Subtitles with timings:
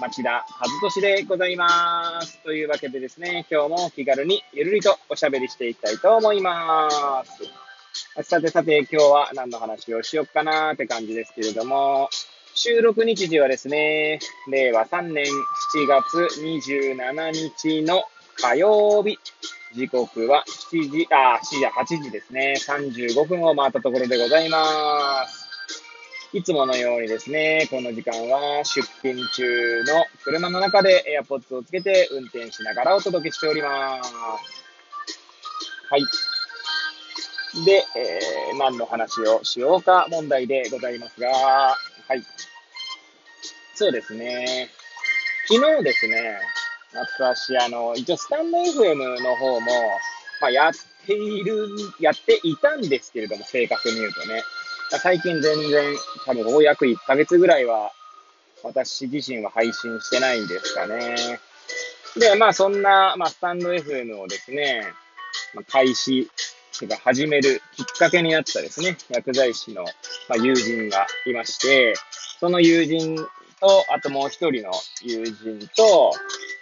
[0.00, 2.38] 町田和俊でございます。
[2.42, 8.24] というわけでですね、今日も気軽にゆるりとおしゃべりしていきたいと思います。
[8.24, 12.08] さてさて、今日は何の話をしよっかなーって感じですけれども、
[12.54, 18.02] 収録日時はですね、令和3年7月27日の
[18.36, 19.18] 火曜日。
[19.74, 22.54] 時刻は7時、あ、7時、8時ですね。
[22.58, 25.41] 35分を回ったところでございます。
[26.34, 34.14] いつものようにですね、この時間は出勤中の車の中で AirPods をつけて運転しながらお届けしております。
[35.90, 36.02] はい。
[37.66, 41.76] で、えー、何の話をしようか問題でございますが、は
[42.14, 42.22] い。
[43.74, 44.70] そうですね。
[45.48, 46.38] 昨日ですね、
[46.94, 49.66] 私、あの、一応スタンド FM の方も、
[50.40, 50.72] まあ、やっ
[51.06, 51.68] ている、
[52.00, 54.42] やっていたんですけれども、正確に言うとね。
[54.90, 57.92] 最近全然、多分、大約1ヶ月ぐらいは、
[58.62, 61.40] 私自身は配信してないんですかね。
[62.16, 64.84] で、まあそんな、まあスタンド FM をですね、
[65.54, 66.30] まあ、開始、
[66.78, 69.90] てか始めるきっかけになったですね、薬剤師の、ま
[70.30, 71.94] あ、友人がいまして、
[72.40, 73.26] その友人と、
[73.94, 76.12] あともう一人の友人と、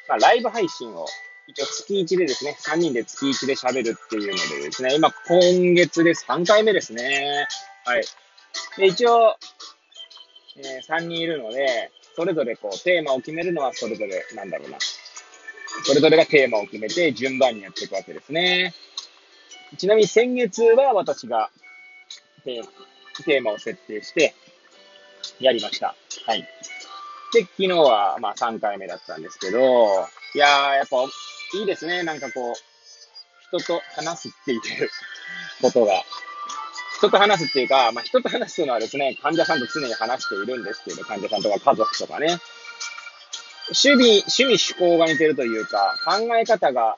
[0.09, 1.07] まあライブ配信を
[1.47, 7.49] 一応月1でですね、3人で月1で喋るっていうのでですね、今今月で3回目ですね。
[7.91, 8.05] はい。
[8.79, 9.37] で、一応、
[10.57, 14.79] えー、3人いるので、それぞれこう、テーマを決めるのはそれぞれ、なんだろうな。
[15.83, 18.75] それぞれがテーマを決めて順番にやっていくわけですね。
[19.77, 21.51] ちなみに先月は私が
[22.45, 24.35] テーマを設定して
[25.41, 25.97] やりました。
[26.27, 26.47] はい。
[27.33, 29.59] で、昨日はまあ3回目だったんですけど、
[30.35, 30.97] いやー、やっぱ
[31.59, 32.05] いいですね。
[32.05, 34.61] なんかこう、人と話すっていう
[35.61, 36.05] ことが
[37.01, 42.37] 人と話すっていうか、まあ、人と話すのはですね、患者さんと常に話しているんですけど、患者さんとか家族とかね。
[43.69, 46.97] 趣味、趣味趣向が似てるというか、考え方が、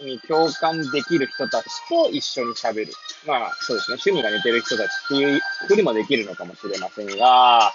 [0.00, 2.92] に共感できる人たちと一緒に喋る。
[3.26, 7.74] まあ、そうですね、趣味が似てる人たちっていうふりもできるのかもしれませんが、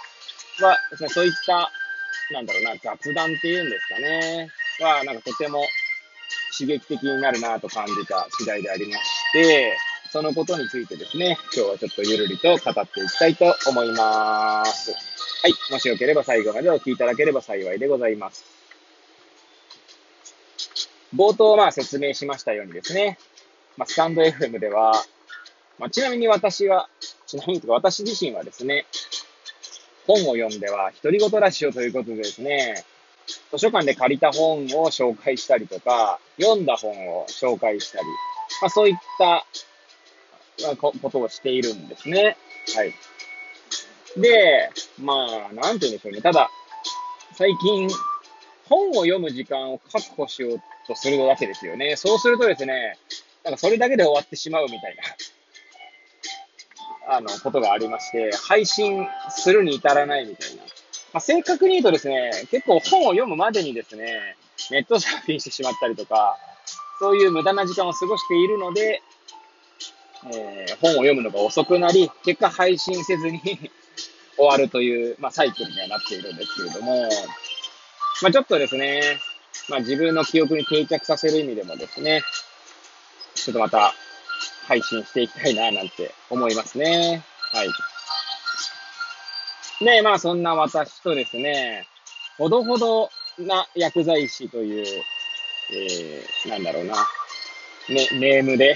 [0.60, 0.78] まあ、
[1.08, 1.70] そういった、
[2.32, 4.50] なんだろうな、雑談っていうんですかね、
[4.80, 5.64] は、なんかとても
[6.58, 9.76] 刺激的になるなと感じた次第でありまして、
[10.14, 14.92] そのことについてですね、今日はちょっとゆるりと語っていきたいと思います。
[14.92, 15.72] はい。
[15.72, 18.44] もしよければ最後までお聞きいただければ幸いでございます。
[21.12, 23.18] 冒頭、まあ説明しましたようにですね、
[23.76, 24.92] まあ、スタンド FM では、
[25.80, 26.88] まあ、ちなみに私は、
[27.26, 28.86] ちなみにとか私自身はですね、
[30.06, 32.84] 本を読んでは独り言ラッシュということでですね、
[33.50, 38.04] 図書館で借りた本を紹介したりとか、読んだ本を紹介したり、
[38.62, 39.44] まあ、そういった
[40.80, 42.36] ことをしているんですね。
[42.74, 42.94] はい。
[44.20, 44.70] で、
[45.00, 46.22] まあ、なんて言うんでしょうね。
[46.22, 46.50] ただ、
[47.32, 47.88] 最近、
[48.68, 51.96] 本を読む時間を確保しようとするわけですよね。
[51.96, 52.96] そうするとですね、
[53.42, 54.96] なんかそれだけで終わってしまうみたい
[57.06, 60.62] な、 あの、ことがありまして、配信するに至らないみたいな。
[60.62, 64.36] まあ、正確に言うとですね、結構本を読むまでにですね、
[64.70, 66.38] ネットサーフィンしてしまったりとか、
[66.98, 69.02] そういう無駄な時間を過ごしているので、
[70.32, 73.40] えー、本を読むのが遅くなり、結果配信せずに
[74.36, 77.08] 終わるという、まあ、サイクルにはなっているんですけれども、
[78.22, 79.18] まあ、ちょっとですね、
[79.68, 82.22] まあ、自分の記憶に定着させる意味でもですね、
[83.34, 83.94] ちょっとまた
[84.66, 87.24] 配信していきたいな、なんて思いますね。
[87.52, 87.68] はい。
[89.84, 91.86] で、まあ、そんな私とですね、
[92.38, 94.86] ほどほどな薬剤師という、
[95.72, 96.94] えー、なんだろうな、
[97.88, 98.74] ね、ネームで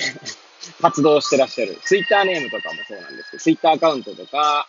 [0.81, 1.79] 活動してらっしゃる。
[1.83, 4.69] ツイッターネームとかもそうなんですけど、ツイッターアカウントとか、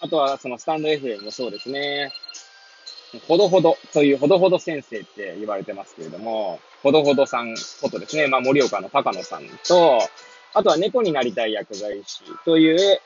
[0.00, 2.12] あとはそのスタンド FM もそうですね。
[3.28, 8.26] ほどほどというほどほど先生って言われてますけれども、ほどほどさんことですね。
[8.26, 10.00] まあ、盛岡の高野さんと、
[10.52, 13.00] あとは猫になりたい薬剤師という、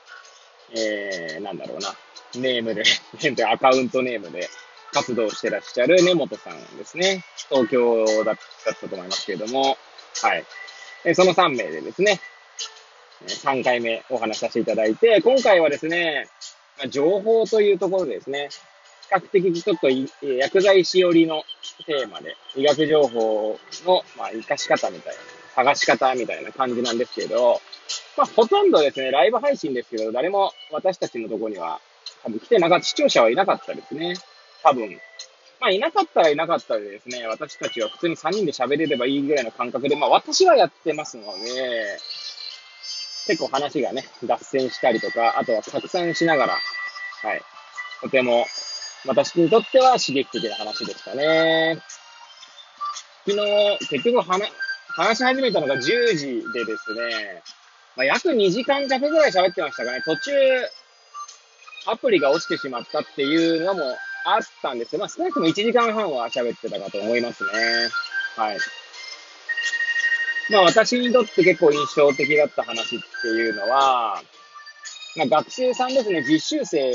[0.76, 1.94] えー、なんだろうな、
[2.41, 2.82] ネームで、
[3.47, 4.49] アカウントネームで
[4.93, 7.25] 活動してらっしゃる根本さんですね。
[7.49, 9.76] 東京だったと思いますけれども、
[10.23, 11.14] はい。
[11.14, 12.20] その3名でですね、
[13.26, 16.28] 3回目お話しさせていただいて、今回はですね、
[16.88, 18.49] 情報というところですね、
[19.11, 19.88] 比較的ちょっと
[20.26, 21.43] 薬剤師寄りの
[21.87, 25.20] テーマで、医学情報の、まあ、活かし方みたいな、
[25.55, 27.61] 探し方みたいな感じなんですけど、
[28.17, 31.81] まあ、ほとんどですね、ライブ配信ですけど、誰も私たちのとこには
[32.23, 34.14] 多分来てなかった、視聴者はいなかったですね。
[34.62, 34.99] 多分。
[35.61, 41.99] まあ、いなかったらいなかったでですね、私たちは普通に3人で喋れればいいぐらいの感覚で、まあ、私はやってますので、
[43.30, 47.40] 結構話がね、脱線したりとか、あとは拡散しながら、はい。
[48.02, 48.44] とても、
[49.06, 51.80] 私にとっては刺激的な話でしたね。
[53.24, 54.50] 昨日、結局話、
[54.88, 57.42] 話し始めたのが10時でですね、
[57.94, 60.02] まあ、約2時間弱ぐらい喋ってましたかね。
[60.04, 60.32] 途中、
[61.86, 67.50] アプリが落ちてしまったっていうのもあったんですけど、まあ、少なくとも1時間半は喋ってたかと思いますね。
[68.36, 68.58] はい。
[70.50, 74.23] まあ私にとって結構印象的だった話っていうのは、
[75.17, 76.93] まあ、学生さんですね、実習生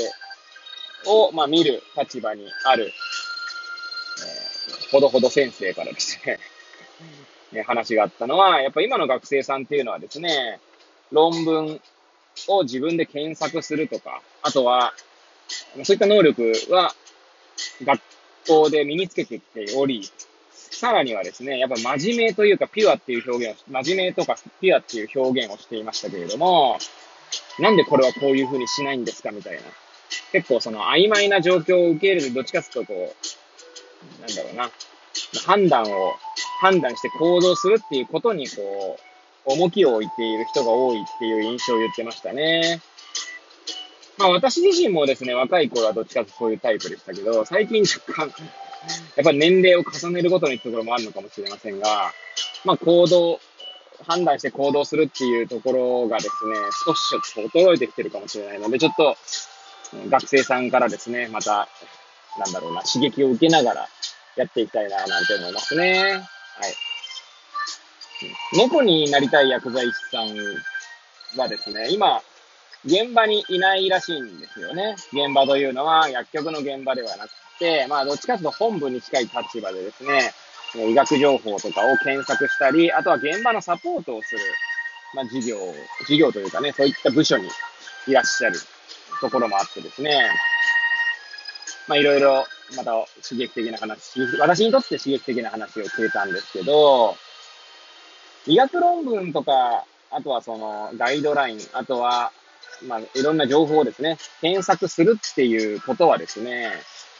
[1.06, 6.38] を、まあ、見る立場にある、えー、ほどほど先生からですね
[7.52, 10.60] ね、 話があったのは、やっぱ今の学生さんっていうのはですね、
[11.12, 11.80] 論文
[12.48, 14.94] を自分で検索するとか、あとは、
[15.84, 16.94] そういった能力は
[17.82, 18.00] 学
[18.46, 20.02] 校で身につけてきており、
[20.78, 26.78] さらにはですね、やっぱ真面目というかピュアっていう表現を、真面目とかピュアっていう表現をしていましたけれども、
[27.58, 29.62] なんでこれはこういうふうにしないんですかみたいな。
[30.32, 33.14] 結構その曖昧な状況を受け入れる、どっちかというとこ
[34.18, 34.70] う、なんだろうな、
[35.46, 36.12] 判断を、
[36.60, 38.98] 判断して行動するっていうことにこ
[39.46, 42.82] う、重きを置いている人が多いっていう印象を言ってましたね。
[44.18, 48.32] まあ私自身もですね、若い頃はどっちかとそういうタイプでしたけど、最近若干、
[49.16, 52.12] やっぱり年齢を重ねるごとにってところもあるのかもしれませんが、
[52.64, 53.40] まあ行動、
[54.06, 56.56] 判断して行動するっていうところがですね、
[56.86, 59.16] 少しちょっと衰えてきてるかもしれないので、ちょっと
[60.08, 61.68] 学生さんからですね、また、
[62.38, 63.88] なんだろうな、刺激を受けながら
[64.36, 66.02] やっていきたいな、なんて思いますね。
[66.02, 66.22] はい。
[68.56, 72.20] 猫になりたい薬剤師さんはですね、今、
[72.84, 74.96] 現場にいないらしいんですよね。
[75.12, 80.32] 現場というのは薬局の現場ではなくて、まあどっちかというと本部に近い立場でですね、
[80.74, 84.40] 医学情報とかを検索したり、あとは現場のサポートをする、
[85.14, 85.58] まあ事業、
[86.06, 87.48] 事業というかね、そういった部署に
[88.06, 88.58] いらっしゃる
[89.20, 90.28] ところもあってですね、
[91.88, 92.44] まあいろいろ
[92.76, 92.92] また
[93.22, 97.16] 刺激的な話、私にとって刺激的な話を聞いたんですけど、
[98.46, 102.32] 医学論文とか、あとはそのガイドライン、あとは、
[102.82, 106.70] まあいろんな情報をですね、検索するっていうことはですね、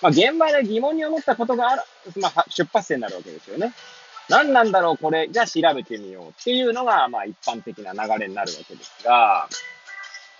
[0.02, 1.82] まあ現場で疑問に思ったことがある、
[2.20, 3.72] まあ出発点になるわけですよね。
[4.28, 9.48] 何なんだろうこれ、じゃあ調べてみようっていうのが、まあ一般的な流れになるわけですが、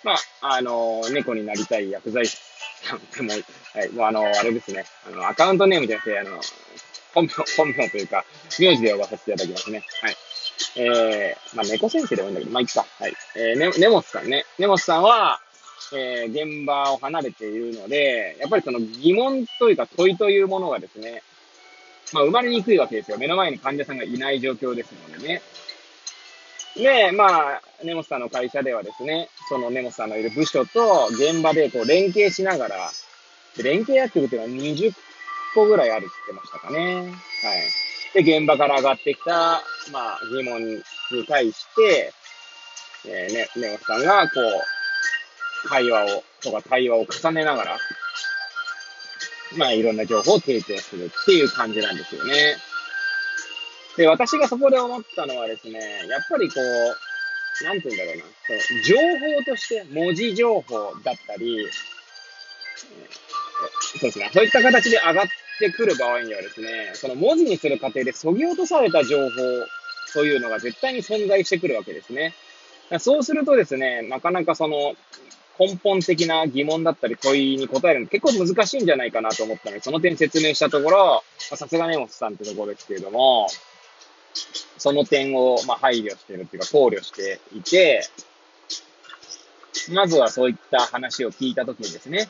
[0.07, 2.37] まあ、あの、猫になりたい薬剤師
[2.83, 6.41] さんでも、はい、もうあの、あれですね、あの、アカウントネームじゃなくて、あの、
[7.13, 8.25] 本名、本名というか、
[8.61, 9.83] 名字で呼ばさせていただきますね。
[10.03, 10.17] はい。
[10.77, 12.85] えー、まあ、猫先生でもいいんだけど、まあ、いっか。
[12.99, 13.13] はい。
[13.37, 14.45] えー、ね、根本さんね。
[14.59, 15.41] 根本さんは、
[15.95, 21.23] えー、現場を離れているので、やっぱりその疑問というか問いというものがですね、
[22.13, 23.19] まあ、生まれにくいわけですよ。
[23.19, 25.43] 目の前に患者さんがいない状況ですのでね。
[26.77, 32.91] で、まあ、根本さんの会社ではですね、その根本さんのいる部署と現場でこう連携しながら、
[33.63, 34.93] 連携薬局っていうのは20
[35.55, 36.97] 個ぐらいあるって言ってましたかね。
[36.97, 37.86] はい。
[38.17, 42.13] で、現場から上がってきた、まあ、疑問に対して、
[43.07, 44.41] えー、ね、根本さんがこ
[45.65, 47.77] う、会話を、とか対話を重ねながら、
[49.59, 52.57] まあ、いろんな情報を提供するっていう感じなんですよね。
[53.99, 58.25] で、私がそこで思ったのはですね、やっぱりこう、なんて言うんだろうな、
[58.67, 61.69] その情報として文字情報だったり、
[63.99, 65.27] そうですね、そういった形で上がっ
[65.59, 69.31] てくる場合にはですね、その文字にする過程で削ぎ落とされた情報
[70.13, 72.35] というのが絶対に存在してくるわけですね。
[73.01, 74.95] そうするとですね、なかなかその
[75.59, 83.49] 根本的な疑問だったり問いに答えるの結構難しいんじゃないかなと思ったので、その点説明したところ、さすが根本さんってところですけれども、
[84.79, 88.07] その点を、まあ、配慮してるっていうか考慮していて、
[89.93, 92.29] まずはそういった話を聞いたときにですね、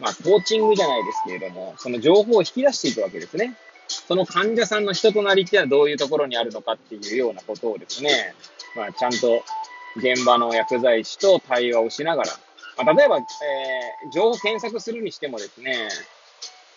[0.00, 3.54] まあ、コーチングじゃないですけれども、その情報を引き出していくわけですね。
[3.88, 8.34] その患者さんの人となりっていうのはどういうところにあるのかっていうようなことをですね、
[8.76, 9.42] まあ、ちゃんと
[9.96, 12.30] 現場の薬剤師と対話をしながら、
[12.84, 15.88] まあ、例えば、えー、情報検索するにしてもですね、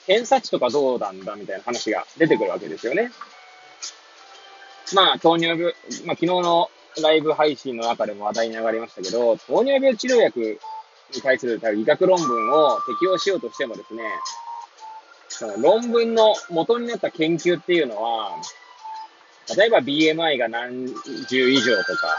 [0.07, 3.11] 検査値とかどうなんだみたいな話が出てくるわけですよね。
[4.93, 5.73] まあ、糖尿病、
[6.05, 6.69] まあ、昨日の
[7.01, 10.59] ライブ配信の中でも話題に上がりましたけど、糖尿病治療薬
[11.15, 14.03] に対する医学論文を適用しようとしてもですね、
[15.29, 18.31] その論文の元になった研究っていうのは、
[19.57, 20.87] 例えば BMI が何
[21.27, 22.17] 十以上とか、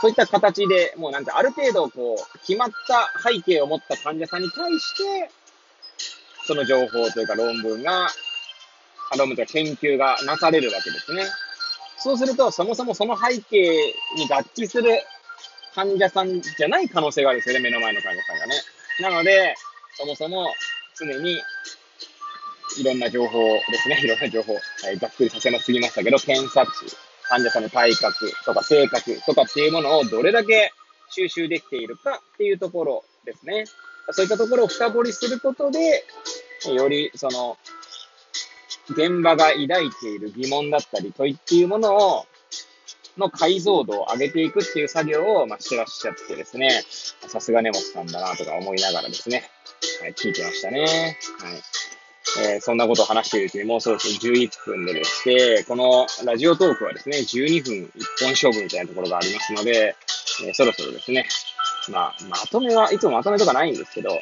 [0.00, 5.30] そういった形で、もうなんかある程度こう、決まった背景を持った患者さんに対して、
[6.46, 8.08] その情報というか論文が、
[9.18, 11.24] 論文というか研究がなされるわけですね。
[11.98, 14.90] そうすると、そもそもその背景に合致する
[15.76, 18.54] 患者さんじゃない可能性があるんですよね、目の前の患者さんがね。
[18.98, 19.54] なので、
[19.98, 20.50] そもそも
[20.98, 21.38] 常に
[22.78, 26.96] いろんな情報ですね、いろんな情報、はい、ざっくりさせますぎましたけど、検査値、
[27.28, 30.72] 患者さんの体格とか性格とかっていうものをどれだけ
[31.10, 33.66] 収集できているかっていうところですね。
[34.12, 36.06] そういったところを深掘りすることで、
[36.72, 37.58] よりその、
[38.88, 42.26] 現場が抱いている疑問だったり問いっていうものを、
[43.16, 46.82] の解像度を上げていくっていう作業を、まあ、してらっしゃってですね、
[47.28, 49.50] さすが根本さんだなとか思いながらですね、
[50.02, 50.80] はい、聞いてましたね。
[50.80, 51.16] はい。
[52.38, 59.96] えー、そんなことを話しているうちにもうそろそろ11分ででして、このラジオトークはですね、12分一本勝負みたいなところがありますので、
[60.44, 61.26] えー、そろそろですね、
[61.90, 64.20] まあ、まとめはいつもまとめとかないんですけど、はい。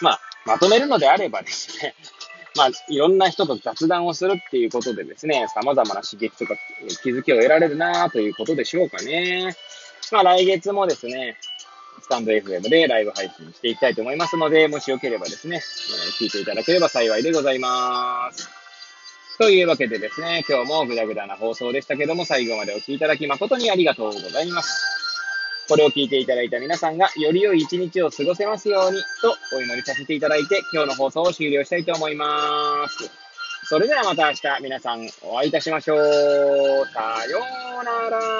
[0.00, 1.94] まあ、まとめるのであればですね、
[2.58, 6.56] まあ、いろんな人と雑談をするっていうことでですね、様々な刺激とか
[7.02, 9.54] 気づきを得られるなということでしょうかね。
[10.10, 11.36] まあ、来月もですね、
[12.02, 18.48] スタンド FM でライブ配信していきたいと思いますので、もしよければですね、えー、聞いていただければ幸いでございます。
[19.38, 24.87] というわけでですね、今日もグダグダな放送でしたけども、最後までお聴きいただき誠にありがとうございます。
[25.68, 33.10] これを聞いていただいた皆さんが、より良い一日を過ごせますように、とお祈りさせていただいて、今日の放送を終了したいと思います。
[33.64, 35.98] それではまた明日、皆さんお会いいたしましょう。
[35.98, 37.40] さよ
[37.82, 38.37] うなら。